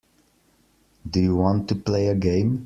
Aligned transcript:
Do 1.07 1.19
you 1.21 1.35
want 1.35 1.69
to 1.69 1.75
play 1.75 2.07
a 2.07 2.15
game. 2.15 2.59